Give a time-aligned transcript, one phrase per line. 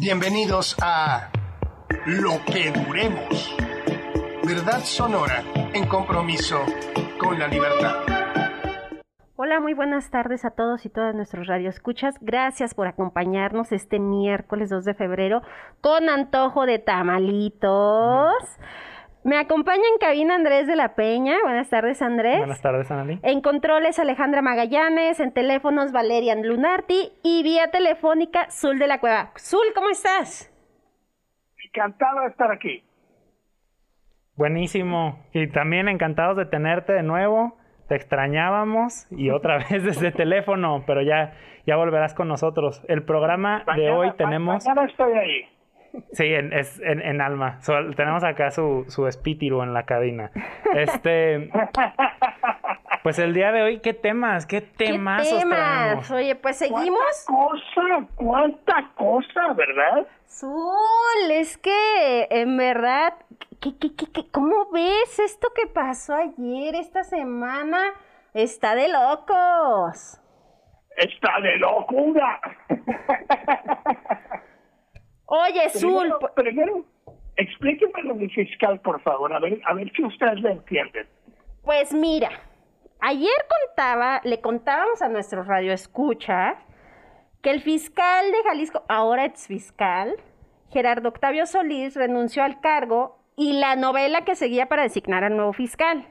[0.00, 1.28] Bienvenidos a
[2.06, 3.56] Lo que Duremos.
[4.46, 5.42] Verdad sonora
[5.74, 6.64] en compromiso
[7.18, 7.96] con la libertad.
[9.34, 12.14] Hola, muy buenas tardes a todos y todas nuestros radioescuchas.
[12.20, 15.42] Gracias por acompañarnos este miércoles 2 de febrero
[15.80, 18.34] con antojo de tamalitos.
[19.28, 21.36] Me acompaña en cabina Andrés de la Peña.
[21.42, 22.38] Buenas tardes, Andrés.
[22.38, 23.20] Buenas tardes, Anali.
[23.22, 25.20] En controles, Alejandra Magallanes.
[25.20, 27.12] En teléfonos, Valerian Lunarti.
[27.22, 29.32] Y vía telefónica, Zul de la Cueva.
[29.38, 30.50] Zul, ¿cómo estás?
[31.62, 32.82] Encantado de estar aquí.
[34.34, 35.22] Buenísimo.
[35.34, 37.58] Y también encantados de tenerte de nuevo.
[37.86, 41.34] Te extrañábamos y otra vez desde teléfono, pero ya,
[41.66, 42.82] ya volverás con nosotros.
[42.88, 44.66] El programa de hoy tenemos...
[44.66, 45.57] Mañana estoy ahí.
[46.12, 47.60] Sí, en, es, en, en alma.
[47.62, 50.30] So, tenemos acá su, su espíritu en la cabina.
[50.74, 51.50] Este.
[53.04, 54.44] Pues el día de hoy, ¿qué temas?
[54.44, 55.56] ¿Qué temas ¿Qué temas?
[55.56, 56.10] traemos?
[56.10, 56.98] Oye, pues seguimos.
[57.26, 58.08] ¿Cuánta cosa?
[58.16, 60.06] ¿Cuánta cosa, verdad?
[60.28, 63.14] Zul, es que en verdad,
[63.60, 67.78] ¿qué, qué, qué, qué- cómo ves esto que pasó ayer, esta semana?
[68.34, 70.20] Está de locos.
[70.96, 72.40] Está de locura.
[75.30, 76.84] Oye, Zul, primero, primero,
[77.36, 81.06] explíqueme lo del fiscal, por favor, a ver, a ver si ustedes lo entienden.
[81.62, 82.30] pues mira,
[83.00, 83.30] ayer
[83.66, 86.56] contaba, le contábamos a nuestro radio escucha
[87.42, 90.16] que el fiscal de Jalisco, ahora ex fiscal,
[90.70, 95.52] Gerardo Octavio Solís, renunció al cargo y la novela que seguía para designar al nuevo
[95.52, 96.06] fiscal.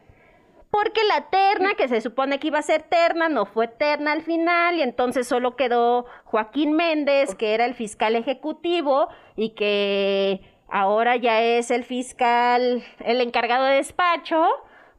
[0.71, 4.21] Porque la terna, que se supone que iba a ser terna, no fue terna al
[4.21, 11.15] final, y entonces solo quedó Joaquín Méndez, que era el fiscal ejecutivo, y que ahora
[11.15, 14.45] ya es el fiscal, el encargado de despacho,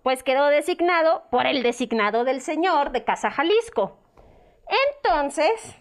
[0.02, 3.98] pues quedó designado por el designado del señor de Casa Jalisco.
[4.96, 5.76] Entonces,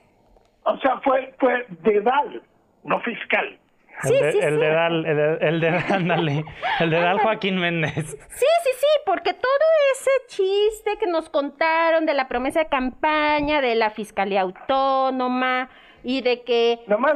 [0.63, 2.41] O sea, fue, fue dedal,
[2.83, 3.58] no fiscal.
[4.03, 4.59] El, Sí, de, sí, el sí.
[4.59, 6.45] de Dal, el de, el de ándale,
[6.80, 7.94] el de Dal Joaquín Méndez.
[7.95, 13.60] Sí, sí, sí, porque todo ese chiste que nos contaron de la promesa de campaña,
[13.61, 15.70] de la fiscalía autónoma
[16.04, 17.16] y de que, Nomás,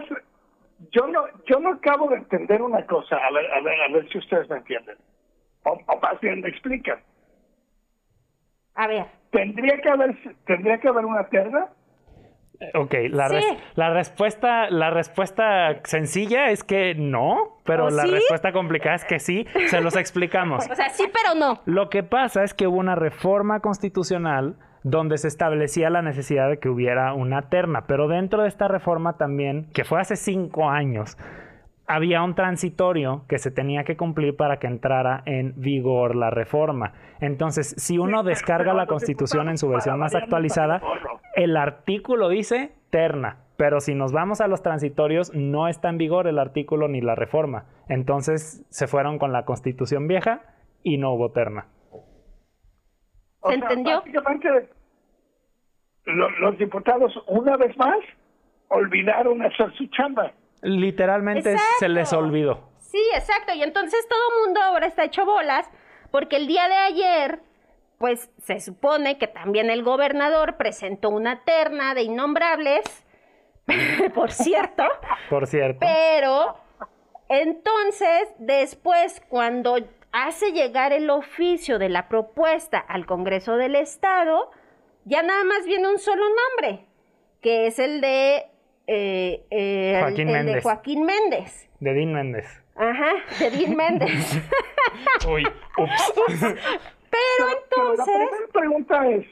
[0.91, 4.09] yo no, yo no acabo de entender una cosa, a ver, a ver, a ver
[4.11, 4.97] si ustedes me entienden.
[5.63, 6.99] O, o más bien me explican.
[8.75, 11.69] a ver, ¿Tendría que haber, tendría que haber una terna?
[12.75, 13.35] Ok, la, Sí.
[13.35, 18.11] res- la respuesta, la respuesta sencilla es que no, pero ¿O la sí?
[18.11, 19.45] respuesta complicada es que sí.
[19.67, 20.65] Se los explicamos.
[20.71, 21.59] o sea, sí, pero no.
[21.65, 26.57] Lo que pasa es que hubo una reforma constitucional donde se establecía la necesidad de
[26.57, 31.17] que hubiera una terna, pero dentro de esta reforma también, que fue hace cinco años,
[31.91, 36.93] había un transitorio que se tenía que cumplir para que entrara en vigor la reforma.
[37.19, 40.81] Entonces, si uno Sí, descarga la Constitución en su versión más actualizada,
[41.35, 46.27] el artículo dice terna, pero si nos vamos a los transitorios, no está en vigor
[46.27, 47.65] el artículo ni la reforma.
[47.89, 50.43] Entonces, se fueron con la Constitución vieja
[50.83, 51.67] y no hubo terna.
[53.43, 54.01] ¿Se entendió?
[56.05, 57.99] Los diputados, una vez más,
[58.69, 60.31] olvidaron hacer su chamba.
[60.61, 62.69] Literalmente se les olvidó.
[62.79, 63.53] Sí, exacto.
[63.53, 65.69] Y entonces todo el mundo ahora está hecho bolas
[66.11, 67.39] porque el día de ayer,
[67.97, 72.83] pues se supone que también el gobernador presentó una terna de innombrables,
[74.13, 74.83] por cierto.
[75.29, 75.79] Por cierto.
[75.79, 76.57] Pero
[77.29, 79.77] entonces, después, cuando
[80.11, 84.51] hace llegar el oficio de la propuesta al Congreso del Estado,
[85.05, 86.85] ya nada más viene un solo nombre,
[87.41, 88.47] que es el de,
[88.87, 90.63] eh, eh, el- Joaquín el de Méndez.
[90.63, 91.69] Joaquín Méndez.
[91.79, 92.63] De Dean Méndez.
[92.75, 94.41] Ajá, de Dean Méndez.
[95.31, 95.43] Uy,
[95.77, 96.13] ups.
[96.15, 96.55] Pero
[97.09, 99.25] Pero la entonces, primera pregunta es,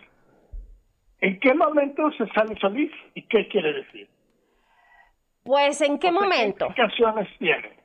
[1.21, 4.09] ¿en qué momento se sale Solís y qué quiere decir?
[5.43, 6.67] pues, ¿en qué O sea, momento?
[6.75, 7.79] ¿Qué implicaciones tiene?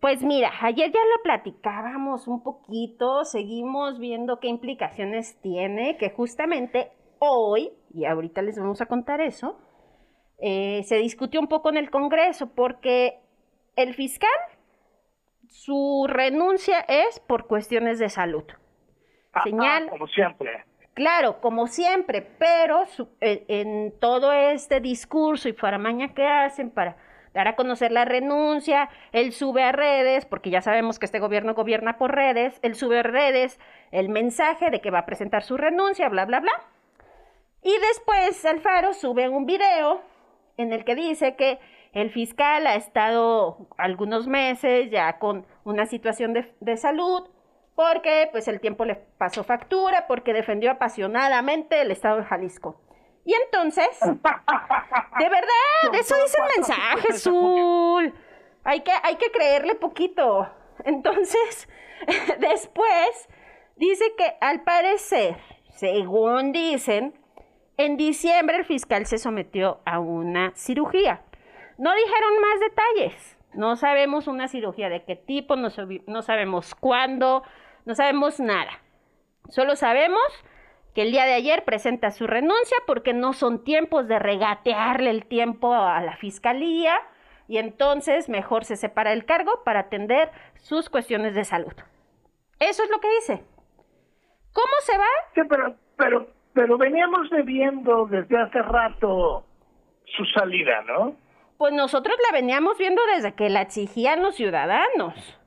[0.00, 6.90] Pues mira, ayer ya lo platicábamos un poquito, seguimos viendo qué implicaciones tiene, que justamente
[7.18, 9.60] hoy, y ahorita les vamos a contar eso,
[10.40, 13.18] eh, se discutió un poco en el Congreso porque
[13.76, 14.30] el fiscal,
[15.48, 18.44] su renuncia es por cuestiones de salud.
[19.44, 19.88] Señal.
[19.88, 20.64] como siempre.
[20.94, 26.96] Claro, como siempre, pero su- en, en todo este discurso y faramaña que hacen para
[27.32, 31.54] dar a conocer la renuncia, él sube a redes, porque ya sabemos que este gobierno
[31.54, 33.60] gobierna por redes, él sube a redes
[33.92, 36.52] el mensaje de que va a presentar su renuncia, bla, bla, bla.
[37.62, 40.02] Y después Alfaro sube un video
[40.56, 41.58] en el que dice que
[41.92, 47.28] el fiscal ha estado algunos meses ya con una situación de, de salud,
[47.74, 52.80] porque pues el tiempo le pasó factura, porque defendió apasionadamente el estado de Jalisco.
[53.24, 58.14] Y entonces, de verdad, eso dice el mensaje, Zul.
[58.64, 60.48] Hay que, hay que creerle poquito.
[60.84, 61.68] Entonces,
[62.38, 63.28] después,
[63.76, 65.36] dice que al parecer,
[65.76, 67.14] según dicen,
[67.84, 71.22] en diciembre el fiscal se sometió a una cirugía.
[71.78, 73.38] No dijeron más detalles.
[73.54, 75.70] No sabemos una cirugía de qué tipo, no,
[76.22, 77.42] sabemos cuándo,
[77.84, 78.70] no sabemos nada.
[79.48, 80.22] Solo sabemos
[80.94, 85.26] que el día de ayer presenta su renuncia porque no son tiempos de regatearle el
[85.26, 86.94] tiempo a la fiscalía
[87.48, 91.72] y entonces mejor se separa el cargo para atender sus cuestiones de salud.
[92.60, 93.42] Eso es lo que dice.
[94.52, 95.06] ¿Cómo se va?
[95.34, 95.40] Sí,
[95.96, 99.44] pero, pero veníamos viendo desde hace rato
[100.16, 101.14] su salida, ¿no?
[101.58, 105.38] Pues nosotros la veníamos viendo desde que la exigían los ciudadanos.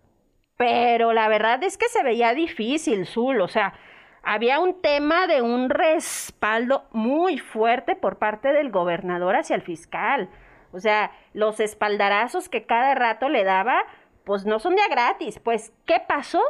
[0.58, 3.42] Pero la verdad es que se veía difícil, Zul.
[3.42, 3.74] O sea,
[4.22, 10.30] había un tema de un respaldo muy fuerte por parte del gobernador hacia el fiscal.
[10.72, 13.84] O sea, los espaldarazos que cada rato le daba,
[14.24, 15.40] pues no son ya gratis.
[15.40, 16.42] Pues, ¿qué pasó?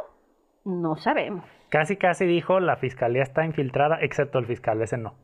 [0.64, 1.44] No sabemos.
[1.74, 5.16] Casi, casi dijo, la fiscalía está infiltrada, excepto el fiscal, ese no.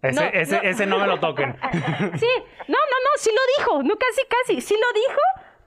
[0.00, 0.62] Ese no, ese, no.
[0.62, 1.56] ese no me lo toquen.
[1.72, 2.28] sí,
[2.68, 5.20] no, no, no, sí lo dijo, no casi, casi, sí lo dijo,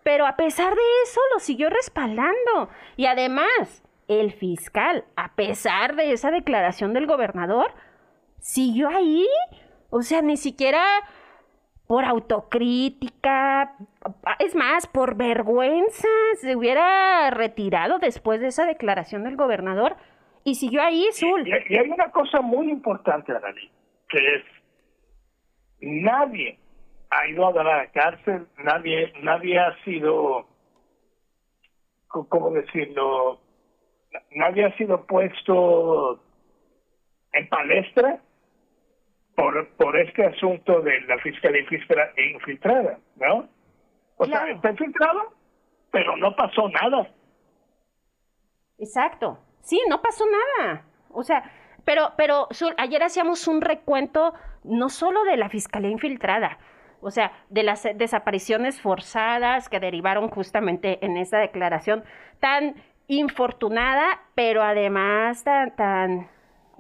[0.04, 2.70] pero a pesar de eso lo siguió respaldando.
[2.96, 7.74] Y además, el fiscal, a pesar de esa declaración del gobernador,
[8.40, 9.28] siguió ahí.
[9.90, 10.82] O sea, ni siquiera
[11.88, 13.76] por autocrítica,
[14.40, 16.08] es más, por vergüenza,
[16.40, 19.98] se hubiera retirado después de esa declaración del gobernador
[20.44, 21.48] y siguió ahí, Zul.
[21.48, 23.70] Y, y, hay una cosa muy importante, Arali,
[24.10, 24.44] que es,
[25.82, 26.58] nadie
[27.10, 30.48] ha ido a la cárcel, nadie, nadie ha sido,
[32.08, 33.40] ¿cómo decirlo?
[34.32, 36.22] Nadie ha sido puesto
[37.34, 38.20] en palestra
[39.36, 41.62] por, por este asunto de la fiscalía
[42.34, 43.50] infiltrada, ¿no?
[44.18, 44.46] O claro.
[44.46, 45.34] sea, está infiltrado,
[45.92, 47.10] pero no pasó nada.
[48.78, 49.38] Exacto.
[49.62, 50.84] Sí, no pasó nada.
[51.12, 51.44] O sea,
[51.86, 52.48] pero, pero
[52.78, 56.58] ayer hacíamos un recuento no solo de la fiscalía infiltrada,
[57.02, 62.04] o sea, de las desapariciones forzadas que derivaron justamente en esa declaración
[62.40, 62.76] tan
[63.08, 66.30] infortunada, pero además tan, tan,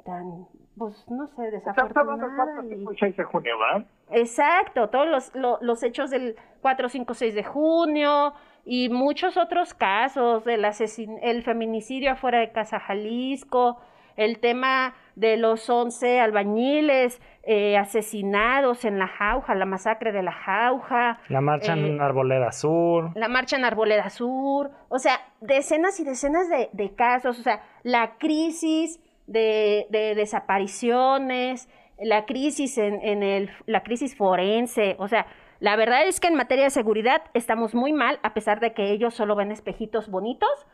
[0.06, 2.63] tan pues no sé, desafortunada.
[2.66, 2.86] Y...
[3.00, 3.88] 6 de junio, ¿verdad?
[4.12, 8.34] Exacto, todos los, los, los, hechos del 4, 5, 6 de junio
[8.66, 13.80] y muchos otros casos, el, asesin el feminicidio afuera de Casa Jalisco,
[14.18, 20.31] el tema de los 11 albañiles eh, asesinados en la jauja, la masacre de la
[20.31, 21.19] jauja.
[21.30, 23.12] La marcha eh, en Arboleda Sur.
[23.16, 24.72] La marcha en Arboleda Sur.
[24.90, 27.40] O sea, decenas y decenas de, de casos.
[27.40, 31.68] O sea, la crisis de, de desapariciones,
[32.00, 35.25] la crisis en, en el, la crisis forense, o sea,
[35.62, 38.90] la verdad es que en materia de seguridad estamos muy mal, a pesar de que
[38.90, 40.66] ellos solo ven espejitos bonitos,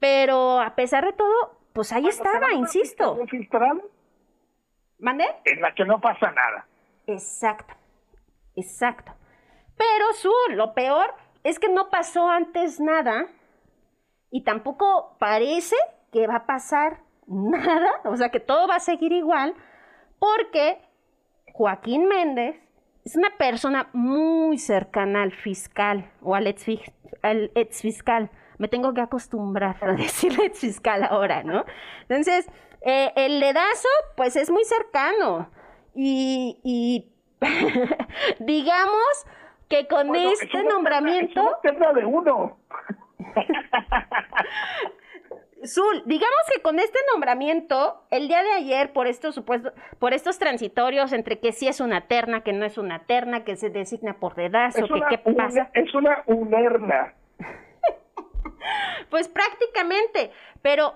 [0.00, 3.16] pero a pesar de todo, pues ahí estaba, insisto.
[4.98, 5.24] ¿Mande?
[5.44, 6.66] En la que no pasa nada.
[7.06, 7.72] Exacto,
[8.56, 9.12] exacto.
[9.76, 11.14] Pero su, lo peor
[11.44, 13.28] es que no pasó antes nada
[14.32, 15.76] y tampoco parece
[16.10, 19.54] que va a pasar nada, o sea que todo va a seguir igual,
[20.18, 20.80] porque
[21.52, 22.65] Joaquín Méndez
[23.06, 26.66] es una persona muy cercana al fiscal o al ex,
[27.22, 28.30] al ex fiscal.
[28.58, 31.64] Me tengo que acostumbrar a decir ex fiscal ahora, ¿no?
[32.02, 35.48] Entonces, eh, el ledazo, pues es muy cercano.
[35.94, 37.08] Y, y
[38.40, 39.26] digamos
[39.68, 41.58] que con bueno, este nombramiento.
[41.62, 42.58] Es una de uno.
[45.66, 50.38] Zul, digamos que con este nombramiento, el día de ayer, por estos supuestos, por estos
[50.38, 54.18] transitorios entre que sí es una terna, que no es una terna, que se designa
[54.18, 55.70] por dedazo, es que una, qué pasa.
[55.74, 57.14] es una unerna.
[59.10, 60.30] pues prácticamente,
[60.62, 60.94] pero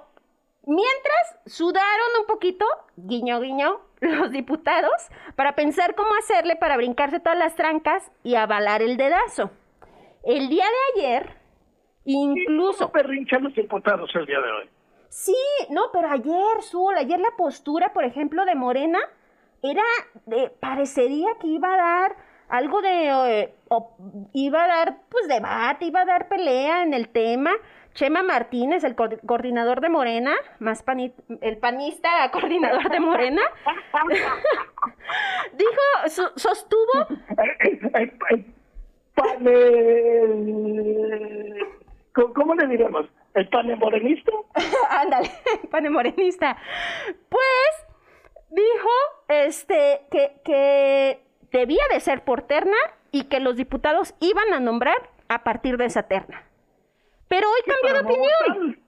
[0.66, 2.64] mientras sudaron un poquito,
[2.96, 8.82] guiño guiño, los diputados, para pensar cómo hacerle para brincarse todas las trancas y avalar
[8.82, 9.50] el dedazo.
[10.22, 11.39] El día de ayer,
[12.12, 12.90] Incluso.
[12.90, 14.68] Perrinchan los diputados el día de hoy.
[15.08, 15.36] Sí,
[15.70, 19.00] no, pero ayer, Zul, ayer la postura, por ejemplo, de Morena,
[19.62, 19.82] era,
[20.26, 22.16] de, parecería que iba a dar
[22.48, 23.96] algo de, eh, o,
[24.32, 27.50] iba a dar, pues, debate, iba a dar pelea en el tema.
[27.92, 33.42] Chema Martínez, el co coordinador de Morena, más panit el panista coordinador de Morena,
[35.54, 37.08] dijo, so sostuvo...
[37.62, 38.44] El, el, el
[39.14, 40.30] panel
[42.12, 43.06] ¿Cómo le diremos?
[43.34, 44.32] ¿El pane morenista?
[44.90, 45.30] Ándale,
[45.70, 46.56] pane morenista.
[47.28, 47.86] Pues
[48.50, 48.88] dijo
[49.28, 52.76] este, que, que debía de ser por terna
[53.12, 56.44] y que los diputados iban a nombrar a partir de esa terna.
[57.28, 58.82] Pero hoy cambió de opinión.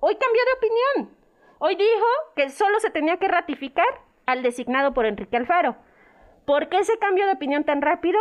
[0.00, 1.18] Hoy cambió de opinión.
[1.58, 3.88] Hoy dijo que solo se tenía que ratificar
[4.26, 5.76] al designado por Enrique Alfaro.
[6.46, 8.20] ¿Por qué ese cambio de opinión tan rápido?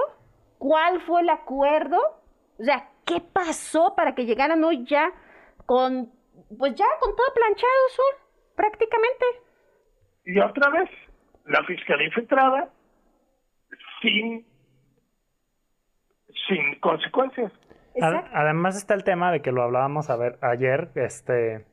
[0.58, 2.00] ¿Cuál fue el acuerdo?
[2.60, 5.12] O sea, ¿qué pasó para que llegaran hoy ya
[5.66, 6.12] con,
[6.58, 9.26] pues ya con todo planchado, Sur, prácticamente?
[10.26, 10.90] Y otra vez,
[11.46, 12.70] la fiscalía infiltrada
[14.02, 14.46] sin,
[16.48, 17.52] sin consecuencias.
[18.02, 21.66] además está el tema de que lo hablábamos a ver ayer, este,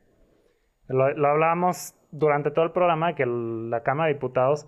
[0.87, 4.67] lo, lo hablábamos durante todo el programa de que la Cámara de Diputados,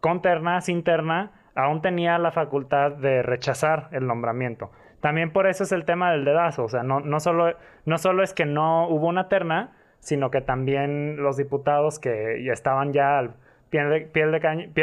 [0.00, 4.70] con terna, sin terna, aún tenía la facultad de rechazar el nombramiento.
[5.00, 8.22] También por eso es el tema del dedazo, o sea, no, no, solo, no solo
[8.22, 13.18] es que no hubo una terna, sino que también los diputados que ya estaban ya
[13.18, 13.34] al
[13.70, 14.26] pie de, pie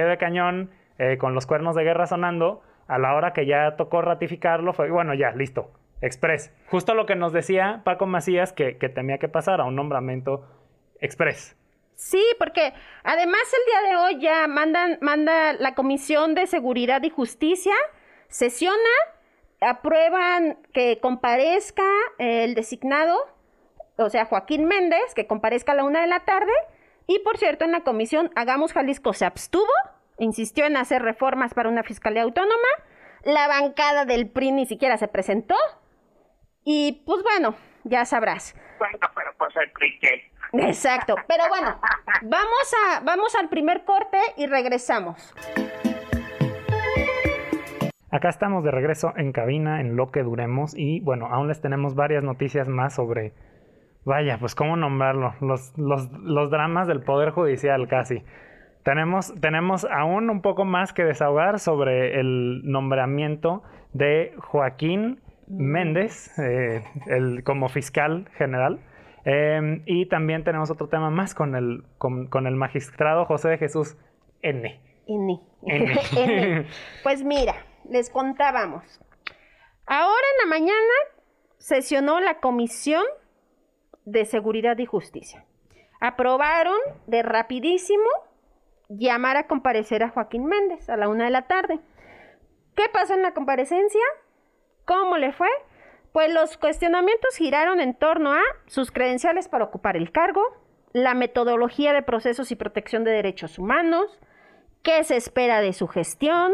[0.05, 4.01] de, cañón, eh, con los cuernos de guerra sonando, a la hora que ya tocó
[4.01, 6.53] ratificarlo, fue, bueno, ya, listo, express.
[6.67, 10.45] Justo lo que nos decía Paco Macías que, que temía que pasara, un nombramiento
[10.99, 11.57] express.
[11.95, 17.09] Sí, porque además el día de hoy ya mandan, manda la Comisión de Seguridad y
[17.09, 17.73] Justicia,
[18.27, 18.77] sesiona,
[19.65, 21.83] aprueban que comparezca
[22.17, 23.17] el designado,
[23.97, 26.51] o sea, Joaquín Méndez, que comparezca a la una de la tarde.
[27.07, 29.71] Y por cierto, en la comisión Hagamos Jalisco se abstuvo,
[30.17, 32.67] insistió en hacer reformas para una fiscalía autónoma.
[33.23, 35.55] La bancada del PRI ni siquiera se presentó.
[36.63, 38.55] Y pues bueno, ya sabrás.
[38.79, 39.99] Bueno, pero pues el PRI
[40.53, 41.15] Exacto.
[41.27, 41.79] Pero bueno,
[42.21, 45.33] vamos, a, vamos al primer corte y regresamos.
[48.13, 51.95] Acá estamos de regreso en cabina en lo que duremos y bueno, aún les tenemos
[51.95, 53.33] varias noticias más sobre,
[54.05, 58.21] vaya, pues cómo nombrarlo, los, los, los dramas del Poder Judicial casi.
[58.83, 66.83] Tenemos, tenemos aún un poco más que desahogar sobre el nombramiento de Joaquín Méndez eh,
[67.07, 68.79] el, como fiscal general.
[69.25, 73.97] Em, y también tenemos otro tema más con el, con, el magistrado José de Jesús
[74.43, 74.79] N.
[75.07, 75.39] N.
[75.63, 76.65] N.
[77.03, 77.55] Pues mira,
[77.89, 78.83] les contábamos.
[79.85, 80.93] Ahora en la mañana
[81.57, 83.03] sesionó la Comisión
[84.05, 85.45] de Seguridad y Justicia.
[85.99, 88.03] Aprobaron de rapidísimo
[88.89, 91.79] llamar a comparecer a Joaquín Méndez a la una de la tarde.
[92.75, 94.01] ¿Qué pasó en la comparecencia?
[94.85, 95.49] ¿Cómo le fue?
[96.11, 100.41] Pues los cuestionamientos giraron en torno a sus credenciales para ocupar el cargo,
[100.91, 104.19] la metodología de procesos y protección de derechos humanos,
[104.83, 106.53] qué se espera de su gestión,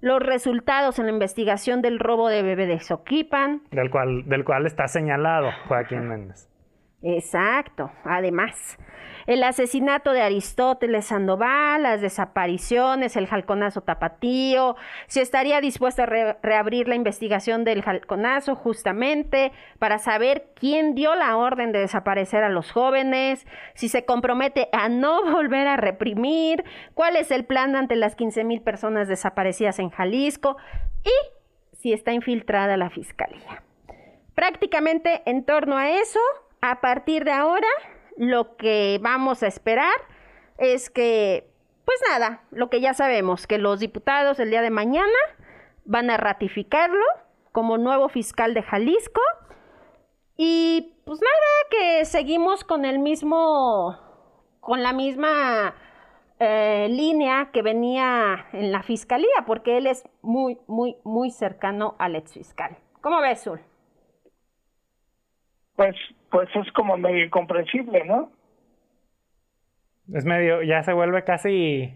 [0.00, 3.62] los resultados en la investigación del robo de bebé de Soquipan.
[3.70, 6.48] Del cual, del cual está señalado Joaquín Méndez.
[7.02, 8.78] Exacto, además
[9.26, 14.76] el asesinato de Aristóteles Sandoval, las desapariciones, el halconazo tapatío,
[15.08, 21.36] si estaría dispuesto a reabrir la investigación del halconazo justamente para saber quién dio la
[21.36, 27.16] orden de desaparecer a los jóvenes, si se compromete a no volver a reprimir, cuál
[27.16, 30.56] es el plan ante las 15 mil personas desaparecidas en Jalisco
[31.04, 33.62] y si está infiltrada la fiscalía.
[34.34, 36.20] Prácticamente en torno a eso,
[36.60, 37.68] a partir de ahora,
[38.16, 39.94] lo que vamos a esperar
[40.58, 41.48] es que,
[41.84, 45.06] pues nada, lo que ya sabemos, que los diputados el día de mañana
[45.84, 47.04] van a ratificarlo
[47.52, 49.20] como nuevo fiscal de Jalisco.
[50.36, 53.96] Y pues nada, que seguimos con el mismo,
[54.60, 55.74] con la misma
[56.38, 62.16] eh, línea que venía en la fiscalía, porque él es muy, muy, muy cercano al
[62.16, 62.76] ex fiscal.
[63.00, 63.60] ¿Cómo ves, Zul?
[65.76, 65.94] Pues
[66.30, 68.30] pues es como medio incomprensible, ¿no?
[70.12, 71.94] Es medio, ya se vuelve casi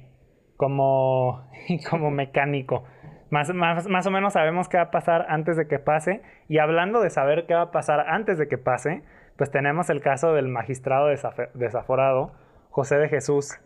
[0.56, 1.50] como,
[1.90, 2.84] como mecánico.
[3.30, 6.22] Más, más, más o menos sabemos qué va a pasar antes de que pase.
[6.48, 9.02] Y hablando de saber qué va a pasar antes de que pase,
[9.36, 11.08] pues tenemos el caso del magistrado
[11.54, 12.32] desaforado,
[12.70, 13.58] José de Jesús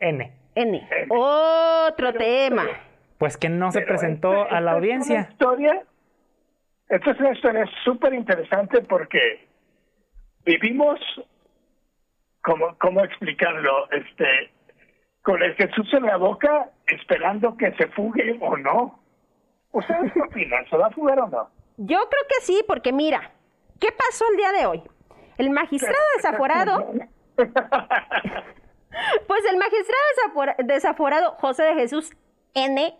[0.00, 0.32] N.
[0.54, 0.88] N.
[1.10, 2.64] Otro tema.
[3.18, 5.20] Pues que no se presentó a la audiencia.
[5.20, 5.82] Es historia,
[6.88, 9.51] esta es una historia súper interesante porque
[10.44, 11.00] vivimos,
[12.42, 13.90] ¿cómo, cómo explicarlo?
[13.90, 14.50] Este,
[15.22, 19.00] con el Jesús en la boca, esperando que se fugue o no.
[19.72, 20.68] ¿Ustedes qué opinan?
[20.68, 21.48] ¿Se va a fugar o no?
[21.78, 23.32] Yo creo que sí, porque mira,
[23.80, 24.82] ¿qué pasó el día de hoy?
[25.38, 26.92] El magistrado desaforado.
[29.26, 32.12] pues el magistrado desaforado José de Jesús
[32.54, 32.94] N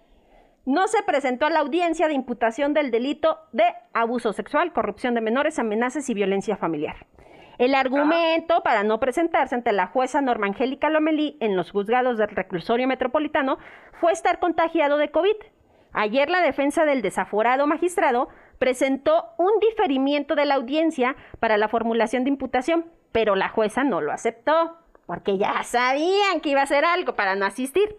[0.65, 5.21] no se presentó a la audiencia de imputación del delito de abuso sexual, corrupción de
[5.21, 7.07] menores, amenazas y violencia familiar.
[7.59, 12.29] El argumento para no presentarse ante la jueza Norma Angélica Lomelí en los juzgados del
[12.29, 13.59] reclusorio metropolitano
[14.01, 15.37] fue estar contagiado de COVID.
[15.93, 18.29] Ayer la defensa del desaforado magistrado
[18.59, 24.01] presentó un diferimiento de la audiencia para la formulación de imputación, pero la jueza no
[24.01, 27.97] lo aceptó, porque ya sabían que iba a hacer algo para no asistir.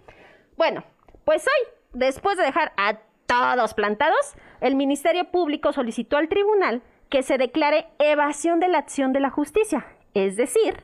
[0.58, 0.84] Bueno,
[1.26, 6.82] pues hoy, después de dejar a todos plantados, el Ministerio Público solicitó al tribunal
[7.14, 9.86] que se declare evasión de la acción de la justicia.
[10.16, 10.84] Es decir,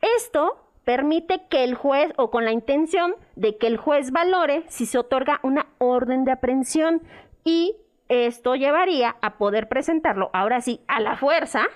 [0.00, 4.86] esto permite que el juez, o con la intención de que el juez valore si
[4.86, 7.02] se otorga una orden de aprehensión
[7.42, 7.74] y
[8.08, 11.66] esto llevaría a poder presentarlo, ahora sí, a la fuerza,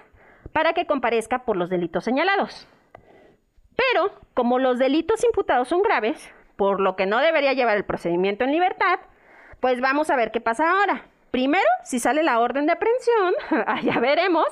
[0.52, 2.68] para que comparezca por los delitos señalados.
[3.74, 8.44] Pero, como los delitos imputados son graves, por lo que no debería llevar el procedimiento
[8.44, 9.00] en libertad,
[9.58, 11.06] pues vamos a ver qué pasa ahora.
[11.32, 13.34] Primero, si sale la orden de aprehensión,
[13.84, 14.46] ya veremos.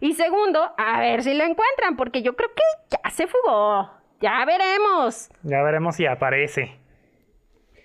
[0.00, 3.90] Y segundo, a ver si lo encuentran, porque yo creo que ya se fugó.
[4.20, 5.30] Ya veremos.
[5.42, 6.78] Ya veremos si aparece.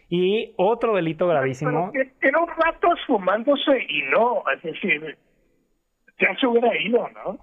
[0.10, 1.94] Y otro delito gravísimo.
[2.20, 5.18] Pero un rato fumándose y no, es decir,
[6.20, 7.40] ya se hubiera ido, ¿no?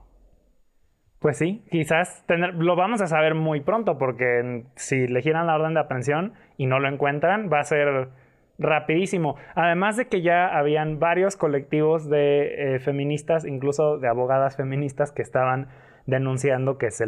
[1.21, 5.57] Pues sí, quizás tener, lo vamos a saber muy pronto porque si le giran la
[5.57, 8.11] orden de aprehensión y no lo encuentran, va a ser
[8.59, 9.37] rapidísimo.
[9.55, 15.23] Además de que ya habían varios colectivos de eh, feministas, incluso de abogadas feministas, que
[15.23, 15.69] estaban
[16.07, 17.05] denunciando que se,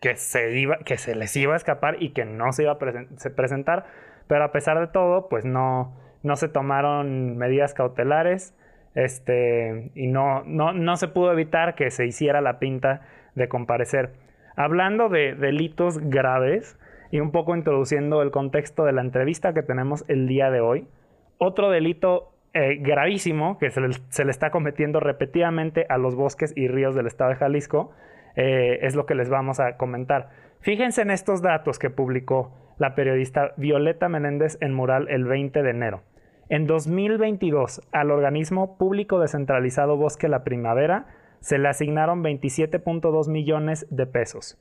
[0.00, 2.78] que, se iba, que se les iba a escapar y que no se iba a
[2.78, 3.86] presentar.
[4.28, 8.54] Pero a pesar de todo, pues no, no se tomaron medidas cautelares
[8.94, 13.02] este, y no, no, no se pudo evitar que se hiciera la pinta
[13.34, 14.12] de comparecer.
[14.56, 16.78] Hablando de delitos graves
[17.12, 20.88] y un poco introduciendo el contexto de la entrevista que tenemos el día de hoy,
[21.36, 26.94] otro delito eh, gravísimo que se le, está cometiendo repetidamente a los bosques y ríos
[26.94, 27.92] del estado de Jalisco
[28.34, 30.30] eh, es lo que les vamos a comentar.
[30.60, 35.70] Fíjense en estos datos que publicó la periodista Violeta Menéndez en Mural el 20 de
[35.70, 36.00] enero.
[36.48, 41.08] En 2022, al organismo público descentralizado Bosque La Primavera
[41.40, 44.58] se le asignaron 27.2 millones de pesos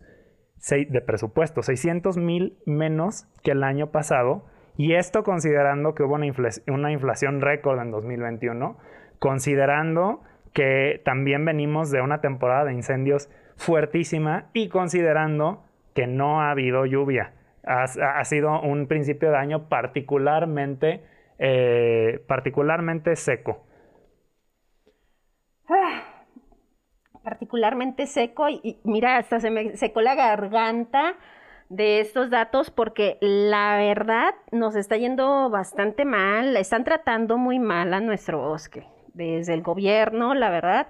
[0.70, 4.46] de presupuesto, 600 mil menos que el año pasado,
[4.78, 8.78] y esto considerando que hubo una, inflación récord en 2021,
[9.20, 10.22] considerando
[10.54, 16.86] que también venimos de una temporada de incendios fuertísima y considerando que no ha habido
[16.86, 17.34] lluvia.
[17.64, 21.04] Ha, sido un principio de año particularmente,
[21.38, 23.64] eh, particularmente seco.
[27.32, 31.14] Particularmente seco y, mira, hasta se me secó la garganta
[31.70, 37.94] de estos datos porque la verdad nos está yendo bastante mal, están tratando muy mal
[37.94, 40.88] a nuestro bosque, desde el gobierno, la verdad,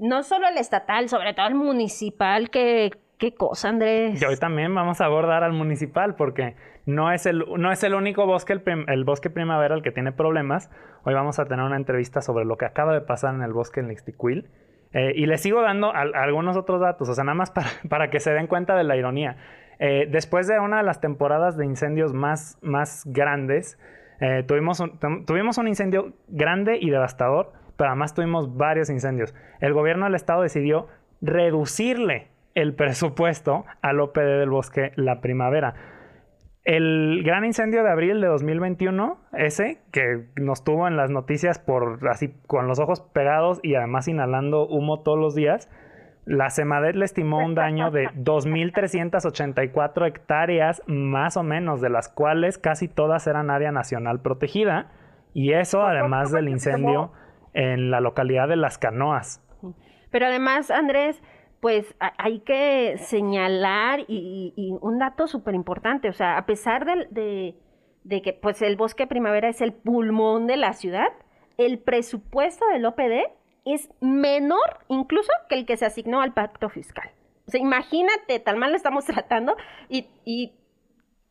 [0.00, 4.20] no solo el estatal, sobre todo el municipal, que qué cosa, Andrés.
[4.20, 7.94] Y hoy también vamos a abordar al municipal porque no es el, no es el
[7.94, 10.70] único bosque, el, el, bosque primavera, el que tiene problemas.
[11.04, 13.78] Hoy vamos a tener una entrevista sobre lo que acaba de pasar en el bosque
[13.78, 14.50] en Ixtiquil
[14.92, 17.52] eh, y les sigo dando algunos otros datos, o sea, nada más
[17.88, 19.36] para, que se den cuenta de la ironía.
[19.78, 22.58] Eh, después de una de las temporadas de incendios más,
[23.06, 23.78] grandes,
[24.20, 29.34] eh, tuvimos, un, tuvimos un incendio grande y devastador, pero además tuvimos varios incendios.
[29.60, 30.88] El gobierno del estado decidió
[31.20, 35.74] reducirle el presupuesto al OPD del bosque la primavera.
[36.68, 42.06] El gran incendio de abril de 2021, ese que nos tuvo en las noticias por
[42.10, 45.70] así con los ojos pegados y además inhalando humo todos los días,
[46.26, 52.58] la CEMADET le estimó un daño de 2.384 hectáreas más o menos, de las cuales
[52.58, 54.90] casi todas eran área nacional protegida.
[55.32, 57.12] Y eso además del incendio
[57.54, 59.42] en la localidad de Las Canoas.
[60.10, 61.22] Pero además, Andrés,
[61.60, 67.54] pues hay que señalar y, un dato súper importante, o sea, a pesar de,
[68.08, 71.08] que pues el bosque primavera es el pulmón de la ciudad,
[71.56, 73.32] el presupuesto del OPD
[73.64, 77.10] es menor incluso que el que se asignó al pacto fiscal.
[77.46, 79.56] O sea, imagínate, tal mal lo estamos tratando
[79.88, 80.52] y,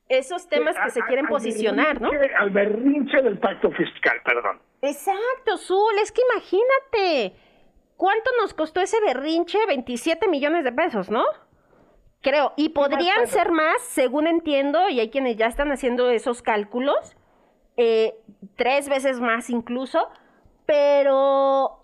[0.09, 2.09] esos temas que se quieren posicionar, ¿no?
[2.39, 4.61] Al berrinche del pacto fiscal, perdón.
[4.81, 7.35] Exacto, Zul, es que imagínate
[7.97, 9.57] ¿Cuánto nos costó ese berrinche?
[9.65, 11.23] 27 millones de pesos, ¿no?
[12.21, 12.53] Creo.
[12.55, 17.17] Y podrían ser más, según entiendo, y hay quienes ya están haciendo esos cálculos,
[17.75, 18.15] eh,
[18.55, 20.09] tres veces más incluso,
[20.67, 21.83] pero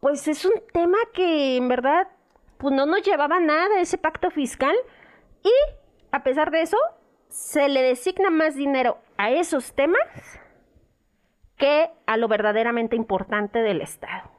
[0.00, 2.08] pues es un tema que en verdad
[2.58, 4.74] pues no nos llevaba nada ese pacto fiscal
[5.42, 5.52] y
[6.10, 6.76] a pesar de eso
[7.28, 9.98] se le designa más dinero a esos temas
[11.56, 14.35] que a lo verdaderamente importante del Estado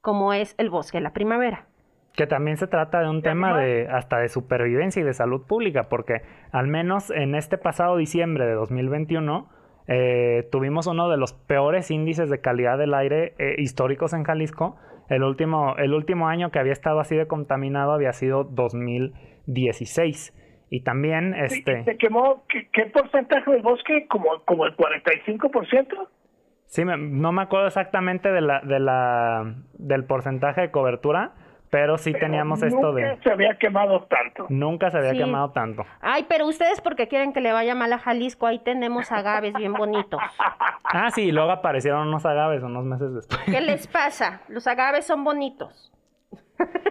[0.00, 1.66] como es el bosque de la primavera.
[2.14, 5.88] Que también se trata de un tema de hasta de supervivencia y de salud pública,
[5.88, 9.48] porque al menos en este pasado diciembre de 2021
[9.86, 14.76] eh, tuvimos uno de los peores índices de calidad del aire eh, históricos en Jalisco.
[15.08, 20.36] El último, el último año que había estado así de contaminado había sido 2016.
[20.70, 21.84] Y también este...
[21.84, 24.06] ¿Se quemó ¿qué, porcentaje del bosque?
[24.08, 26.08] ¿Como, como el 45%?
[26.70, 31.32] Sí, no me acuerdo exactamente de la, de la, del porcentaje de cobertura,
[31.68, 33.02] pero sí teníamos esto de...
[33.02, 34.46] Nunca se había quemado tanto.
[34.50, 35.84] Nunca se había quemado tanto.
[36.00, 39.72] Ay, pero ustedes porque quieren que le vaya mal a Jalisco, ahí tenemos agaves bien
[39.72, 40.20] bonitos.
[40.92, 43.40] Ah, sí, y luego aparecieron unos agaves unos meses después.
[43.44, 44.40] ¿Qué les pasa?
[44.48, 45.92] Los agaves son bonitos.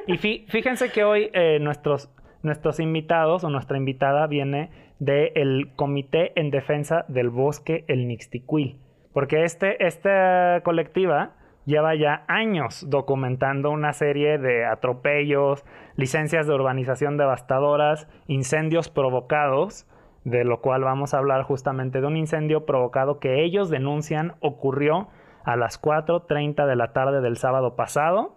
[0.08, 2.10] Y fíjense que hoy eh, nuestros,
[2.42, 8.80] nuestros invitados o nuestra invitada viene del Comité en Defensa del Bosque El Nixtiquil.
[9.13, 11.32] Porque este, esta colectiva
[11.65, 15.63] lleva ya años documentando una serie de atropellos,
[15.95, 19.88] licencias de urbanización devastadoras, incendios provocados,
[20.24, 25.08] de lo cual vamos a hablar justamente de un incendio provocado que ellos denuncian ocurrió
[25.43, 28.36] a las 4.30 de la tarde del sábado pasado,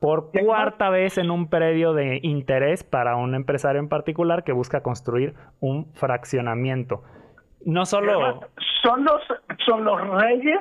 [0.00, 4.82] por cuarta vez en un predio de interés para un empresario en particular que busca
[4.82, 7.02] construir un fraccionamiento.
[7.64, 8.40] No solo...
[8.82, 9.22] Son los,
[9.64, 10.60] son los reyes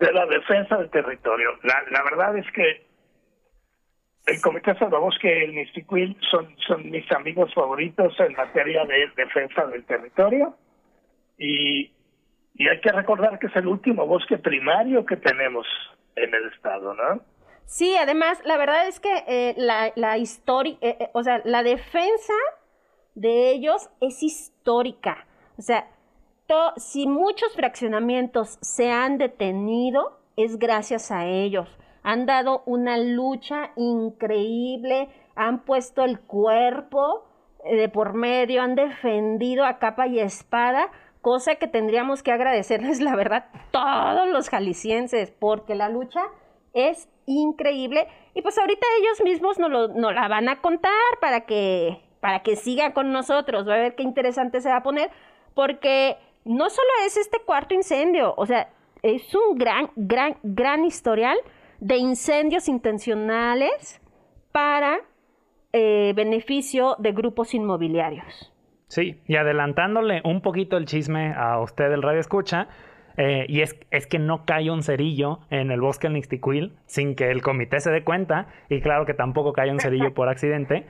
[0.00, 1.50] de la defensa del territorio.
[1.62, 2.86] La, la verdad es que
[4.26, 9.66] el Comité Salvabosque y el Mistiquil son, son mis amigos favoritos en materia de defensa
[9.66, 10.56] del territorio
[11.38, 11.92] y,
[12.54, 15.66] y hay que recordar que es el último bosque primario que tenemos
[16.16, 17.20] en el estado, ¿no?
[17.64, 21.62] Sí, además, la verdad es que eh, la, la historia, eh, eh, o sea, la
[21.62, 22.34] defensa
[23.14, 25.26] de ellos es histórica.
[25.58, 25.86] O sea,
[26.76, 31.68] si muchos fraccionamientos se han detenido, es gracias a ellos.
[32.02, 37.24] Han dado una lucha increíble, han puesto el cuerpo
[37.64, 43.00] eh, de por medio, han defendido a capa y espada, cosa que tendríamos que agradecerles,
[43.00, 46.22] la verdad, todos los jaliscienses, porque la lucha
[46.74, 48.08] es increíble.
[48.34, 52.56] Y pues ahorita ellos mismos nos, nos la van a contar para que, para que
[52.56, 53.68] siga con nosotros.
[53.68, 55.10] Va a ver qué interesante se va a poner,
[55.54, 58.68] porque no solo es este cuarto incendio, o sea,
[59.02, 61.36] es un gran, gran, gran historial
[61.80, 64.00] de incendios intencionales
[64.52, 65.00] para
[65.72, 68.52] eh, beneficio de grupos inmobiliarios.
[68.88, 72.68] Sí, y adelantándole un poquito el chisme a usted del Radio Escucha,
[73.16, 77.14] eh, y es, es, que no cae un cerillo en el bosque del Nixtiquil sin
[77.14, 80.86] que el comité se dé cuenta, y claro que tampoco cae un cerillo por accidente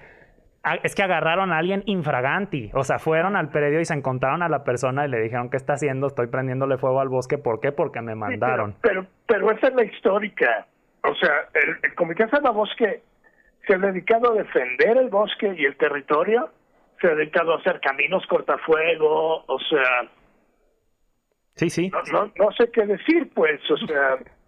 [0.82, 2.70] es que agarraron a alguien infraganti.
[2.74, 5.56] O sea, fueron al predio y se encontraron a la persona y le dijeron, ¿qué
[5.56, 6.06] está haciendo?
[6.06, 7.38] Estoy prendiéndole fuego al bosque.
[7.38, 7.72] ¿Por qué?
[7.72, 8.76] Porque me mandaron.
[8.80, 10.66] pero, pero, esa es la histórica.
[11.04, 13.02] O sea, el, el Comité Bosque
[13.66, 16.50] se ha dedicado a defender el bosque y el territorio.
[17.00, 19.44] Se ha dedicado a hacer caminos cortafuego.
[19.46, 20.08] O sea...
[21.56, 21.90] Sí, sí.
[22.12, 23.60] no, no sé qué decir, pues.
[23.70, 24.18] O sea...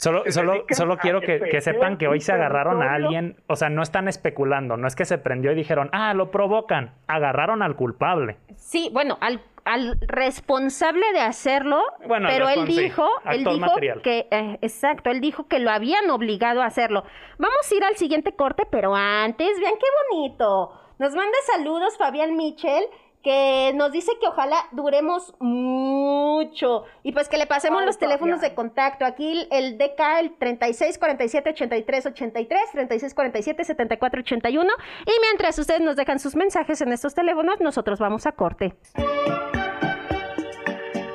[0.00, 3.82] Solo, solo, solo quiero que, sepan que hoy se agarraron a alguien, o sea, no
[3.82, 8.38] están especulando, no es que se prendió y dijeron, ah, lo provocan, agarraron al culpable.
[8.56, 15.10] Sí, bueno, al, al responsable de hacerlo, pero él dijo, él dijo que, eh, exacto,
[15.10, 17.04] él dijo que lo habían obligado a hacerlo.
[17.36, 20.80] Vamos a ir al siguiente corte, pero antes, vean qué bonito.
[20.98, 22.84] Nos manda saludos Fabián Michel
[23.22, 28.54] que nos dice que ojalá duremos mucho y pues que le pasemos los teléfonos de
[28.54, 29.04] contacto.
[29.04, 34.72] Aquí el DK, el 36 47 83 83, 36 47 74 81
[35.06, 38.74] y mientras ustedes nos dejan sus mensajes en estos teléfonos, nosotros vamos a corte.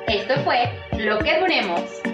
[0.06, 2.05] Esto fue Lo que duremos.